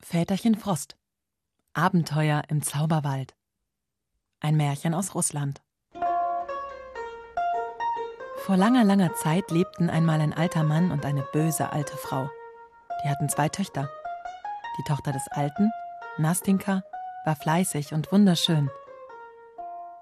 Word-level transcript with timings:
Väterchen 0.00 0.54
Frost 0.54 0.96
Abenteuer 1.74 2.42
im 2.46 2.62
Zauberwald 2.62 3.34
Ein 4.38 4.56
Märchen 4.56 4.94
aus 4.94 5.16
Russland 5.16 5.60
Vor 8.44 8.56
langer, 8.56 8.84
langer 8.84 9.12
Zeit 9.14 9.50
lebten 9.50 9.90
einmal 9.90 10.20
ein 10.20 10.32
alter 10.32 10.62
Mann 10.62 10.92
und 10.92 11.04
eine 11.04 11.22
böse 11.32 11.72
alte 11.72 11.96
Frau. 11.96 12.30
Die 13.02 13.08
hatten 13.08 13.28
zwei 13.28 13.48
Töchter. 13.48 13.90
Die 14.78 14.84
Tochter 14.84 15.10
des 15.10 15.26
Alten, 15.32 15.72
Nastinka, 16.18 16.84
war 17.24 17.34
fleißig 17.34 17.92
und 17.92 18.12
wunderschön. 18.12 18.70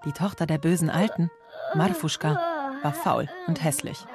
Die 0.05 0.13
Tochter 0.13 0.45
der 0.45 0.59
bösen 0.59 0.91
Alten, 0.91 1.31
Marfuschka, 1.75 2.39
war 2.83 2.93
faul 2.93 3.31
und 3.47 3.65
hässlich. 3.65 4.07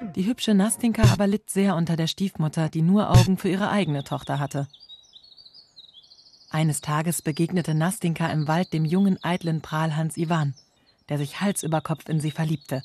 Die 0.00 0.26
hübsche 0.26 0.54
Nastinka 0.54 1.02
aber 1.12 1.26
litt 1.26 1.48
sehr 1.50 1.74
unter 1.74 1.96
der 1.96 2.06
Stiefmutter, 2.06 2.68
die 2.68 2.82
nur 2.82 3.10
Augen 3.10 3.38
für 3.38 3.48
ihre 3.48 3.70
eigene 3.70 4.04
Tochter 4.04 4.38
hatte. 4.38 4.68
Eines 6.50 6.80
Tages 6.80 7.22
begegnete 7.22 7.74
Nastinka 7.74 8.28
im 8.28 8.46
Wald 8.46 8.72
dem 8.72 8.84
jungen, 8.84 9.18
eitlen 9.22 9.62
Prahlhans 9.62 10.16
Iwan, 10.16 10.54
der 11.08 11.18
sich 11.18 11.40
Hals 11.40 11.62
über 11.62 11.80
Kopf 11.80 12.08
in 12.08 12.20
sie 12.20 12.30
verliebte. 12.30 12.82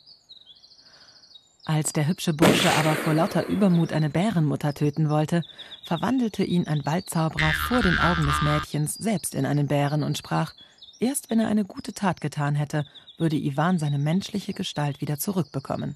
Als 1.66 1.94
der 1.94 2.08
hübsche 2.08 2.34
Bursche 2.34 2.72
aber 2.80 2.96
vor 2.96 3.14
lauter 3.14 3.46
Übermut 3.48 3.94
eine 3.94 4.10
Bärenmutter 4.10 4.74
töten 4.74 5.10
wollte, 5.10 5.44
verwandelte 5.86 6.44
ihn 6.44 6.68
ein 6.68 6.86
Waldzauberer 6.86 7.54
vor 7.68 7.82
den 7.82 8.00
Augen 8.00 8.26
des 8.26 8.42
Mädchens 8.42 8.96
selbst 8.96 9.36
in 9.36 9.46
einen 9.46 9.68
Bären 9.68 10.04
und 10.04 10.18
sprach, 10.18 10.54
erst 11.02 11.30
wenn 11.30 11.40
er 11.40 11.48
eine 11.48 11.66
gute 11.66 11.94
Tat 11.94 12.22
getan 12.22 12.56
hätte, 12.56 12.86
würde 13.18 13.36
Iwan 13.36 13.80
seine 13.80 14.00
menschliche 14.00 14.54
Gestalt 14.54 15.02
wieder 15.02 15.18
zurückbekommen. 15.18 15.96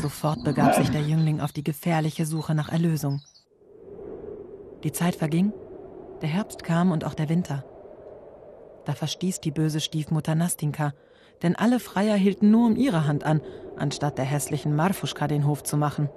Sofort 0.00 0.44
begab 0.44 0.74
sich 0.74 0.90
der 0.90 1.02
Jüngling 1.02 1.40
auf 1.40 1.52
die 1.52 1.64
gefährliche 1.64 2.26
Suche 2.26 2.54
nach 2.54 2.70
Erlösung. 2.70 3.20
Die 4.84 4.92
Zeit 4.92 5.16
verging, 5.16 5.52
der 6.22 6.28
Herbst 6.28 6.62
kam 6.62 6.90
und 6.90 7.04
auch 7.04 7.14
der 7.14 7.28
Winter. 7.28 7.64
Da 8.84 8.92
verstieß 8.92 9.40
die 9.40 9.50
böse 9.50 9.80
Stiefmutter 9.80 10.34
Nastinka, 10.34 10.94
denn 11.42 11.56
alle 11.56 11.80
Freier 11.80 12.16
hielten 12.16 12.50
nur 12.50 12.66
um 12.66 12.76
ihre 12.76 13.06
Hand 13.06 13.24
an, 13.24 13.40
anstatt 13.76 14.18
der 14.18 14.24
hässlichen 14.24 14.76
Marfuschka 14.76 15.26
den 15.26 15.46
Hof 15.46 15.62
zu 15.62 15.76
machen. 15.76 16.08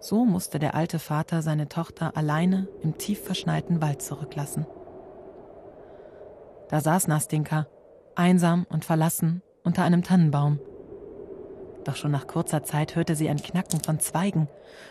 So 0.00 0.24
musste 0.24 0.58
der 0.58 0.74
alte 0.74 0.98
Vater 0.98 1.42
seine 1.42 1.68
Tochter 1.68 2.16
alleine 2.16 2.68
im 2.82 2.98
tief 2.98 3.22
verschneiten 3.22 3.80
Wald 3.80 4.02
zurücklassen. 4.02 4.66
Da 6.68 6.80
saß 6.80 7.08
Nastinka, 7.08 7.66
einsam 8.14 8.66
und 8.68 8.84
verlassen, 8.84 9.42
unter 9.62 9.82
einem 9.82 10.02
Tannenbaum. 10.02 10.58
Doch 11.84 11.96
schon 11.96 12.10
nach 12.10 12.26
kurzer 12.26 12.64
Zeit 12.64 12.96
hörte 12.96 13.14
sie 13.14 13.28
ein 13.28 13.40
Knacken 13.40 13.80
von 13.80 14.00
Zweigen 14.00 14.48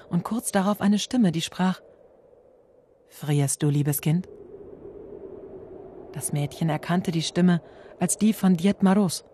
und 0.09 0.23
kurz 0.23 0.52
darauf 0.52 0.80
eine 0.80 1.00
Stimme, 1.00 1.31
die 1.31 1.42
sprach 1.42 1.81
Frierst 3.09 3.62
du, 3.64 3.70
liebes 3.70 4.02
Kind? 4.02 4.28
Das 6.14 6.31
Mädchen 6.31 6.70
erkannte 6.70 7.12
die 7.12 7.22
Stimme 7.22 7.62
als 8.00 8.18
die 8.18 8.34
von 8.34 8.56
Diet 8.56 8.84
Maros, 8.84 9.26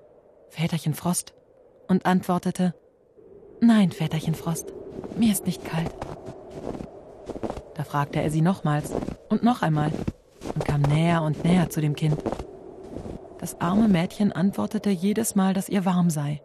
Väterchen 0.49 0.93
Frost, 0.93 1.33
und 1.87 2.05
antwortete 2.05 2.73
Nein, 3.59 3.91
Väterchen 3.91 4.33
Frost, 4.33 4.73
mir 5.15 5.31
ist 5.31 5.45
nicht 5.45 5.63
kalt. 5.63 5.91
Da 7.75 7.83
fragte 7.83 8.21
er 8.21 8.31
sie 8.31 8.41
nochmals 8.41 8.91
und 9.29 9.43
noch 9.43 9.61
einmal 9.61 9.91
und 10.53 10.65
kam 10.65 10.81
näher 10.81 11.21
und 11.21 11.43
näher 11.43 11.69
zu 11.69 11.81
dem 11.81 11.95
Kind. 11.95 12.17
Das 13.39 13.59
arme 13.59 13.87
Mädchen 13.87 14.31
antwortete 14.31 14.89
jedes 14.89 15.35
Mal, 15.35 15.53
dass 15.53 15.69
ihr 15.69 15.85
warm 15.85 16.09
sei. 16.09 16.41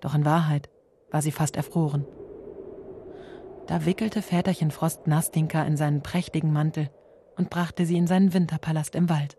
Doch 0.00 0.14
in 0.14 0.24
Wahrheit 0.24 0.68
war 1.10 1.22
sie 1.22 1.32
fast 1.32 1.56
erfroren. 1.56 2.06
Da 3.66 3.86
wickelte 3.86 4.20
Väterchen 4.20 4.70
Frost 4.70 5.06
Nastinka 5.06 5.62
in 5.62 5.76
seinen 5.76 6.02
prächtigen 6.02 6.52
Mantel 6.52 6.90
und 7.36 7.50
brachte 7.50 7.86
sie 7.86 7.96
in 7.96 8.06
seinen 8.06 8.34
Winterpalast 8.34 8.94
im 8.94 9.08
Wald. 9.08 9.36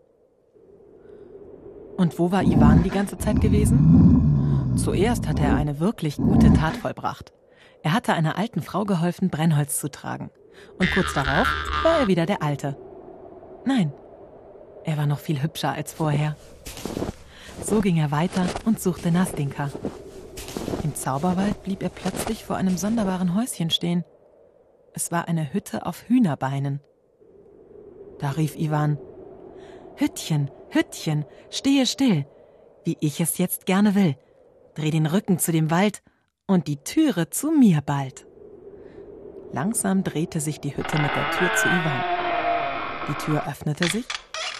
Und 1.96 2.18
wo 2.18 2.30
war 2.30 2.42
Iwan 2.42 2.82
die 2.82 2.90
ganze 2.90 3.16
Zeit 3.16 3.40
gewesen? 3.40 4.74
Zuerst 4.76 5.26
hatte 5.26 5.44
er 5.44 5.56
eine 5.56 5.80
wirklich 5.80 6.16
gute 6.16 6.52
Tat 6.52 6.76
vollbracht. 6.76 7.32
Er 7.82 7.92
hatte 7.92 8.12
einer 8.12 8.36
alten 8.36 8.60
Frau 8.60 8.84
geholfen, 8.84 9.30
Brennholz 9.30 9.78
zu 9.78 9.90
tragen. 9.90 10.30
Und 10.78 10.90
kurz 10.92 11.14
darauf 11.14 11.46
war 11.82 12.00
er 12.00 12.08
wieder 12.08 12.26
der 12.26 12.42
Alte. 12.42 12.76
Nein, 13.66 13.92
er 14.84 14.96
war 14.96 15.06
noch 15.06 15.18
viel 15.18 15.42
hübscher 15.42 15.72
als 15.72 15.92
vorher. 15.92 16.36
So 17.64 17.80
ging 17.80 17.96
er 17.96 18.12
weiter 18.12 18.46
und 18.64 18.80
suchte 18.80 19.10
Nastinka. 19.10 19.70
Im 20.84 20.94
Zauberwald 20.94 21.64
blieb 21.64 21.82
er 21.82 21.88
plötzlich 21.88 22.44
vor 22.44 22.54
einem 22.54 22.76
sonderbaren 22.76 23.34
Häuschen 23.34 23.70
stehen. 23.70 24.04
Es 24.94 25.10
war 25.10 25.26
eine 25.26 25.52
Hütte 25.52 25.84
auf 25.84 26.08
Hühnerbeinen. 26.08 26.78
Da 28.20 28.30
rief 28.30 28.56
Iwan: 28.56 28.98
Hüttchen, 29.96 30.48
Hüttchen, 30.70 31.24
stehe 31.50 31.86
still, 31.86 32.24
wie 32.84 32.96
ich 33.00 33.20
es 33.20 33.36
jetzt 33.36 33.66
gerne 33.66 33.96
will. 33.96 34.14
Dreh 34.76 34.92
den 34.92 35.06
Rücken 35.06 35.40
zu 35.40 35.50
dem 35.50 35.72
Wald 35.72 36.04
und 36.46 36.68
die 36.68 36.76
Türe 36.76 37.30
zu 37.30 37.50
mir 37.50 37.80
bald. 37.84 38.28
Langsam 39.52 40.04
drehte 40.04 40.38
sich 40.38 40.60
die 40.60 40.76
Hütte 40.76 40.98
mit 40.98 41.10
der 41.16 41.30
Tür 41.32 41.52
zu 41.56 41.66
Iwan. 41.66 42.15
Die 43.08 43.14
Tür 43.14 43.46
öffnete 43.46 43.86
sich 43.88 44.06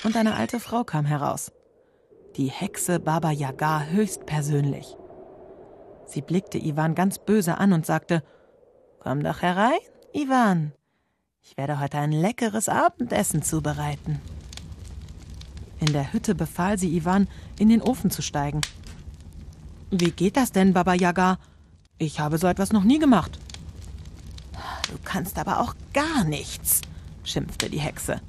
und 0.05 0.17
eine 0.17 0.37
alte 0.37 0.61
Frau 0.61 0.85
kam 0.85 1.05
heraus. 1.05 1.51
Die 2.37 2.49
Hexe 2.49 3.01
Baba 3.01 3.33
Yaga 3.33 3.87
höchstpersönlich. 3.87 4.97
Sie 6.07 6.23
blickte 6.23 6.59
Iwan 6.59 6.95
ganz 6.95 7.19
böse 7.19 7.59
an 7.59 7.73
und 7.73 7.87
sagte: 7.87 8.23
Komm 9.01 9.25
doch 9.25 9.43
herein, 9.43 9.79
Iwan. 10.13 10.73
Ich 11.43 11.57
werde 11.57 11.81
heute 11.81 11.99
ein 11.99 12.13
leckeres 12.13 12.69
Abendessen 12.69 13.43
zubereiten. 13.43 14.21
In 15.81 15.93
der 15.93 16.13
Hütte 16.13 16.35
befahl 16.35 16.79
sie 16.79 16.97
Iwan, 16.97 17.29
in 17.59 17.69
den 17.69 17.83
Ofen 17.83 18.11
zu 18.11 18.23
steigen. 18.23 18.61
Wie 19.91 20.11
geht 20.13 20.37
das 20.37 20.53
denn, 20.53 20.73
Baba 20.73 20.95
Yaga? 20.95 21.39
Ich 21.99 22.21
habe 22.21 22.39
so 22.39 22.47
etwas 22.47 22.73
noch 22.73 22.85
nie 22.85 22.99
gemacht. 22.99 23.39
Du 24.91 24.99
kannst 25.05 25.39
aber 25.39 25.61
auch 25.61 25.75
gar 25.93 26.25
nichts, 26.25 26.83
schimpfte 27.25 27.69
die 27.69 27.81
Hexe. 27.81 28.21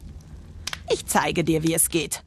Ich 0.90 1.06
zeige 1.06 1.44
dir, 1.44 1.64
wie 1.64 1.74
es 1.74 1.90
geht. 1.90 2.24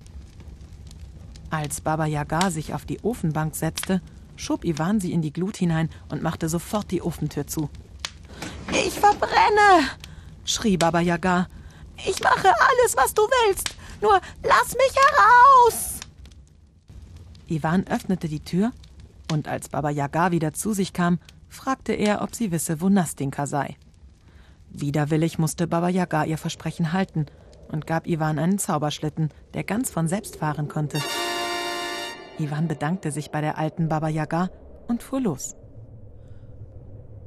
Als 1.51 1.81
Baba 1.81 2.07
Yaga 2.07 2.51
sich 2.51 2.75
auf 2.75 2.85
die 2.85 3.03
Ofenbank 3.03 3.57
setzte, 3.57 4.01
schob 4.37 4.65
Iwan 4.65 5.01
sie 5.01 5.13
in 5.13 5.23
die 5.23 5.33
Glut 5.33 5.57
hinein 5.57 5.91
und 6.09 6.23
machte 6.23 6.49
sofort 6.49 6.91
die 6.91 7.03
Ofentür 7.03 7.47
zu. 7.47 7.69
Ich 8.73 8.99
verbrenne! 8.99 9.89
schrie 10.45 10.77
Baba 10.77 11.01
Yaga. 11.01 11.49
Ich 11.97 12.21
mache 12.23 12.49
alles, 12.49 12.97
was 12.97 13.15
du 13.15 13.23
willst. 13.23 13.75
Nur 14.01 14.21
lass 14.43 14.75
mich 14.75 14.95
heraus! 14.95 16.01
Iwan 17.49 17.87
öffnete 17.87 18.29
die 18.29 18.41
Tür 18.41 18.73
und 19.33 19.49
als 19.49 19.69
Baba 19.69 19.91
Yaga 19.91 20.31
wieder 20.31 20.53
zu 20.53 20.73
sich 20.73 20.93
kam, 20.93 21.19
fragte 21.49 21.93
er, 21.93 22.23
ob 22.23 22.35
sie 22.35 22.53
wisse, 22.53 22.81
wo 22.81 22.89
Nastinka 22.89 23.47
sei. 23.47 23.77
Widerwillig 24.71 25.39
musste 25.39 25.67
Baba 25.67 25.89
Yaga 25.89 26.25
ihr 26.25 26.39
Versprechen 26.39 26.93
halten 26.93 27.27
und 27.71 27.87
gab 27.87 28.07
Iwan 28.07 28.39
einen 28.39 28.59
Zauberschlitten, 28.59 29.31
der 29.55 29.65
ganz 29.65 29.91
von 29.91 30.09
selbst 30.09 30.37
fahren 30.37 30.69
konnte. 30.69 31.01
Iwan 32.39 32.69
bedankte 32.69 33.11
sich 33.11 33.31
bei 33.31 33.41
der 33.41 33.59
alten 33.59 33.89
Baba 33.89 34.09
Yaga 34.09 34.51
und 34.89 35.03
fuhr 35.03 35.21
los. 35.21 35.57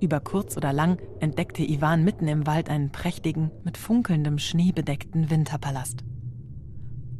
Über 0.01 0.19
kurz 0.19 0.57
oder 0.57 0.73
lang 0.73 1.01
entdeckte 1.21 1.63
Iwan 1.63 2.03
mitten 2.03 2.27
im 2.27 2.45
Wald 2.45 2.69
einen 2.69 2.91
prächtigen, 2.91 3.51
mit 3.63 3.77
funkelndem 3.77 4.37
Schnee 4.37 4.71
bedeckten 4.73 5.29
Winterpalast. 5.29 6.03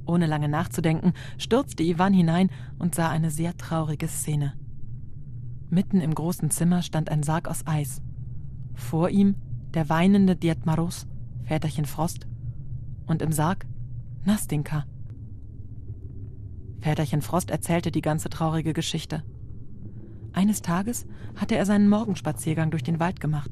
Ohne 0.06 0.26
lange 0.26 0.50
nachzudenken, 0.50 1.14
stürzte 1.38 1.84
Iwan 1.84 2.14
hinein 2.14 2.50
und 2.80 2.94
sah 2.94 3.10
eine 3.10 3.32
sehr 3.32 3.56
traurige 3.56 4.10
Szene. 4.10 4.54
Mitten 5.70 6.02
im 6.02 6.14
großen 6.14 6.52
Zimmer 6.52 6.82
stand 6.82 7.10
ein 7.10 7.24
Sarg 7.24 7.48
aus 7.48 7.66
Eis. 7.66 8.02
Vor 8.76 9.10
ihm 9.10 9.36
der 9.74 9.90
weinende 9.90 10.36
Dietmaros, 10.36 11.08
Väterchen 11.44 11.86
Frost, 11.86 12.28
und 13.08 13.22
im 13.22 13.32
Sarg 13.32 13.66
Nastinka. 14.26 14.86
Väterchen 16.80 17.22
Frost 17.22 17.50
erzählte 17.50 17.92
die 17.92 18.02
ganze 18.02 18.30
traurige 18.30 18.74
Geschichte. 18.74 19.24
Eines 20.34 20.62
Tages 20.62 21.06
hatte 21.36 21.56
er 21.56 21.66
seinen 21.66 21.90
Morgenspaziergang 21.90 22.72
durch 22.72 22.84
den 22.84 23.00
Wald 23.00 23.20
gemacht, 23.20 23.52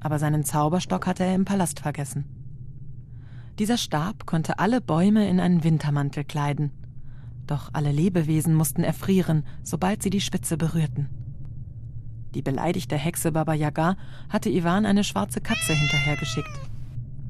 aber 0.00 0.18
seinen 0.18 0.44
Zauberstock 0.44 1.06
hatte 1.06 1.24
er 1.24 1.34
im 1.34 1.44
Palast 1.44 1.80
vergessen. 1.80 2.24
Dieser 3.58 3.76
Stab 3.76 4.26
konnte 4.26 4.58
alle 4.58 4.80
Bäume 4.80 5.28
in 5.28 5.40
einen 5.40 5.64
Wintermantel 5.64 6.24
kleiden, 6.24 6.70
doch 7.46 7.70
alle 7.72 7.92
Lebewesen 7.92 8.54
mussten 8.54 8.84
erfrieren, 8.84 9.44
sobald 9.62 10.02
sie 10.02 10.10
die 10.10 10.20
Spitze 10.20 10.56
berührten. 10.56 11.08
Die 12.34 12.42
beleidigte 12.42 12.96
Hexe 12.96 13.32
Baba 13.32 13.54
Yaga 13.54 13.96
hatte 14.28 14.50
Iwan 14.50 14.86
eine 14.86 15.02
schwarze 15.02 15.40
Katze 15.40 15.74
hinterhergeschickt. 15.74 16.69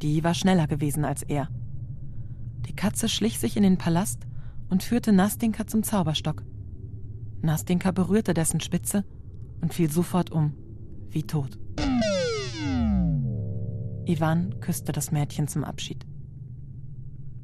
Die 0.03 0.25
war 0.25 0.35
schneller 0.35 0.67
gewesen 0.67 1.05
als 1.05 1.23
er. 1.23 1.49
Die 2.67 2.75
Katze 2.75 3.09
schlich 3.09 3.39
sich 3.39 3.57
in 3.57 3.63
den 3.63 3.79
Palast 3.79 4.27
und 4.69 4.83
führte 4.83 5.13
Nastinka 5.13 5.67
zum 5.67 5.83
Zauberstock. 5.83 6.43
Nastinka 7.43 7.91
berührte 7.91 8.35
dessen 8.35 8.61
Spitze 8.61 9.05
und 9.61 9.75
fiel 9.75 9.91
sofort 9.91 10.31
um, 10.31 10.55
wie 11.11 11.25
tot. 11.25 11.59
Ivan 14.07 14.61
küsste 14.61 14.93
das 14.93 15.13
Mädchen 15.13 15.49
zum 15.49 15.65
Abschied. 15.65 16.07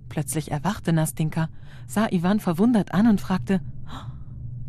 Plötzlich 0.09 0.51
erwachte 0.51 0.93
Nastinka, 0.93 1.49
sah 1.87 2.09
Ivan 2.11 2.41
verwundert 2.41 2.95
an 2.95 3.07
und 3.07 3.21
fragte, 3.21 3.61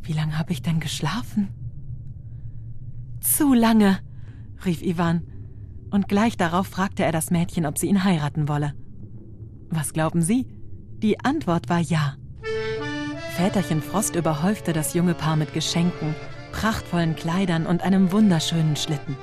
wie 0.01 0.13
lange 0.13 0.37
habe 0.37 0.51
ich 0.51 0.61
denn 0.61 0.79
geschlafen? 0.79 1.49
Zu 3.19 3.53
lange, 3.53 3.99
rief 4.65 4.81
Ivan, 4.81 5.23
und 5.91 6.07
gleich 6.07 6.37
darauf 6.37 6.67
fragte 6.67 7.03
er 7.03 7.11
das 7.11 7.31
Mädchen, 7.31 7.65
ob 7.65 7.77
sie 7.77 7.87
ihn 7.87 8.03
heiraten 8.03 8.47
wolle. 8.47 8.73
Was 9.69 9.93
glauben 9.93 10.21
Sie? 10.21 10.47
Die 10.99 11.19
Antwort 11.19 11.69
war 11.69 11.79
ja. 11.79 12.15
Väterchen 13.35 13.81
Frost 13.81 14.15
überhäufte 14.15 14.73
das 14.73 14.93
junge 14.93 15.13
Paar 15.13 15.35
mit 15.35 15.53
Geschenken, 15.53 16.15
prachtvollen 16.51 17.15
Kleidern 17.15 17.67
und 17.67 17.83
einem 17.83 18.11
wunderschönen 18.11 18.75
Schlitten. 18.75 19.15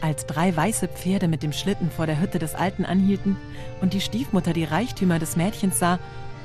Als 0.00 0.26
drei 0.26 0.56
weiße 0.56 0.88
Pferde 0.88 1.28
mit 1.28 1.42
dem 1.42 1.52
Schlitten 1.52 1.90
vor 1.90 2.06
der 2.06 2.20
Hütte 2.20 2.38
des 2.38 2.54
Alten 2.54 2.84
anhielten 2.84 3.36
und 3.80 3.92
die 3.92 4.00
Stiefmutter 4.00 4.52
die 4.52 4.64
Reichtümer 4.64 5.18
des 5.18 5.36
Mädchens 5.36 5.78
sah, 5.78 5.98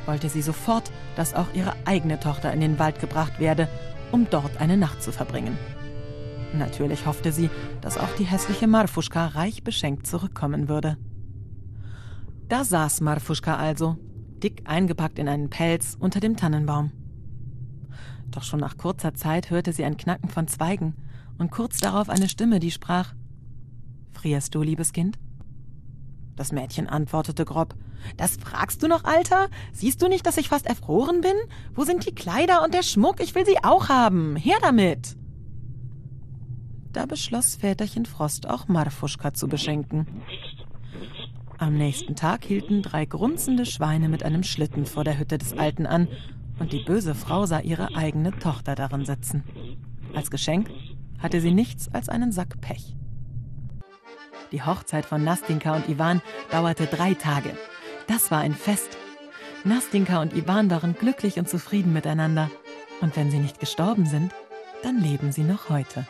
wollte 0.05 0.29
sie 0.29 0.41
sofort, 0.41 0.91
dass 1.15 1.33
auch 1.33 1.47
ihre 1.53 1.73
eigene 1.85 2.19
Tochter 2.19 2.53
in 2.53 2.59
den 2.59 2.77
Wald 2.77 2.99
gebracht 2.99 3.39
werde, 3.39 3.67
um 4.11 4.27
dort 4.29 4.61
eine 4.61 4.77
Nacht 4.77 5.01
zu 5.01 5.11
verbringen. 5.11 5.57
Natürlich 6.57 7.05
hoffte 7.05 7.31
sie, 7.31 7.49
dass 7.81 7.97
auch 7.97 8.15
die 8.17 8.23
hässliche 8.23 8.67
Marfuschka 8.67 9.27
reich 9.27 9.63
beschenkt 9.63 10.07
zurückkommen 10.07 10.69
würde. 10.69 10.97
Da 12.47 12.63
saß 12.63 13.01
Marfuschka 13.01 13.55
also, 13.55 13.97
dick 14.43 14.61
eingepackt 14.65 15.19
in 15.19 15.27
einen 15.27 15.49
Pelz 15.49 15.97
unter 15.99 16.19
dem 16.19 16.37
Tannenbaum. 16.37 16.91
Doch 18.31 18.43
schon 18.43 18.59
nach 18.59 18.77
kurzer 18.77 19.13
Zeit 19.13 19.49
hörte 19.49 19.73
sie 19.73 19.83
ein 19.83 19.97
Knacken 19.97 20.29
von 20.29 20.47
Zweigen 20.47 20.95
und 21.37 21.51
kurz 21.51 21.77
darauf 21.77 22.09
eine 22.09 22.29
Stimme, 22.29 22.59
die 22.59 22.71
sprach 22.71 23.13
Frierst 24.11 24.55
du, 24.55 24.61
liebes 24.61 24.93
Kind? 24.93 25.17
Das 26.35 26.51
Mädchen 26.51 26.87
antwortete 26.87 27.45
grob 27.45 27.75
Das 28.17 28.37
fragst 28.37 28.83
du 28.83 28.87
noch, 28.87 29.03
Alter? 29.03 29.49
Siehst 29.71 30.01
du 30.01 30.07
nicht, 30.07 30.25
dass 30.25 30.37
ich 30.37 30.49
fast 30.49 30.65
erfroren 30.65 31.21
bin? 31.21 31.35
Wo 31.73 31.83
sind 31.83 32.05
die 32.05 32.15
Kleider 32.15 32.63
und 32.63 32.73
der 32.73 32.83
Schmuck? 32.83 33.21
Ich 33.21 33.35
will 33.35 33.45
sie 33.45 33.63
auch 33.63 33.89
haben. 33.89 34.35
Her 34.35 34.57
damit. 34.61 35.15
Da 36.95 37.05
beschloss 37.05 37.57
Väterchen 37.57 38.05
Frost 38.05 38.49
auch 38.49 38.69
Marfuschka 38.69 39.33
zu 39.33 39.49
beschenken. 39.49 40.07
Am 41.57 41.77
nächsten 41.77 42.15
Tag 42.15 42.45
hielten 42.45 42.83
drei 42.83 43.03
grunzende 43.03 43.65
Schweine 43.65 44.07
mit 44.07 44.23
einem 44.23 44.43
Schlitten 44.43 44.85
vor 44.85 45.03
der 45.03 45.19
Hütte 45.19 45.37
des 45.37 45.51
Alten 45.51 45.87
an, 45.87 46.07
und 46.57 46.71
die 46.71 46.85
böse 46.85 47.13
Frau 47.13 47.45
sah 47.47 47.59
ihre 47.59 47.97
eigene 47.97 48.31
Tochter 48.39 48.75
darin 48.75 49.03
sitzen. 49.03 49.43
Als 50.13 50.31
Geschenk 50.31 50.69
hatte 51.19 51.41
sie 51.41 51.51
nichts 51.51 51.93
als 51.93 52.07
einen 52.07 52.31
Sack 52.31 52.61
Pech. 52.61 52.95
Die 54.53 54.63
Hochzeit 54.63 55.05
von 55.05 55.21
Nastinka 55.21 55.75
und 55.75 55.89
Iwan 55.89 56.21
dauerte 56.49 56.85
drei 56.85 57.13
Tage. 57.13 57.57
Das 58.07 58.31
war 58.31 58.39
ein 58.39 58.53
Fest. 58.53 58.97
Nastinka 59.65 60.21
und 60.21 60.33
Iwan 60.33 60.71
waren 60.71 60.93
glücklich 60.93 61.39
und 61.39 61.49
zufrieden 61.49 61.91
miteinander. 61.91 62.49
Und 63.01 63.17
wenn 63.17 63.31
sie 63.31 63.39
nicht 63.39 63.59
gestorben 63.59 64.05
sind, 64.05 64.31
dann 64.81 65.01
leben 65.01 65.33
sie 65.33 65.43
noch 65.43 65.67
heute. 65.67 66.05